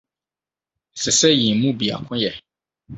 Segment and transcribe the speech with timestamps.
[0.95, 2.31] Ɛsɛ sɛ yɛn mu biako yɛ.